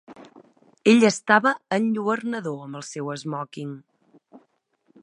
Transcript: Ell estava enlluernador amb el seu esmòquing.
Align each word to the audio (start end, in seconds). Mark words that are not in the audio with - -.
Ell 0.93 1.05
estava 1.09 1.51
enlluernador 1.77 2.65
amb 2.65 2.81
el 2.81 2.87
seu 2.89 3.13
esmòquing. 3.19 3.79